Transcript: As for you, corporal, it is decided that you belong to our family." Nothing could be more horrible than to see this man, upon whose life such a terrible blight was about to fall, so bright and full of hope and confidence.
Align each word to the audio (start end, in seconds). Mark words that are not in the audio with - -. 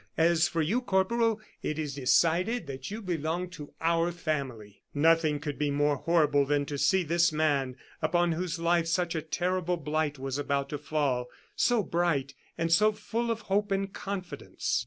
As 0.17 0.47
for 0.47 0.63
you, 0.63 0.81
corporal, 0.81 1.39
it 1.61 1.77
is 1.77 1.93
decided 1.93 2.65
that 2.65 2.89
you 2.89 3.03
belong 3.03 3.51
to 3.51 3.71
our 3.79 4.11
family." 4.11 4.81
Nothing 4.95 5.39
could 5.39 5.59
be 5.59 5.69
more 5.69 5.97
horrible 5.97 6.43
than 6.43 6.65
to 6.65 6.77
see 6.79 7.03
this 7.03 7.31
man, 7.31 7.75
upon 8.01 8.31
whose 8.31 8.57
life 8.57 8.87
such 8.87 9.13
a 9.13 9.21
terrible 9.21 9.77
blight 9.77 10.17
was 10.17 10.39
about 10.39 10.69
to 10.69 10.79
fall, 10.79 11.27
so 11.55 11.83
bright 11.83 12.33
and 12.57 12.73
full 12.73 13.29
of 13.29 13.41
hope 13.41 13.69
and 13.71 13.93
confidence. 13.93 14.79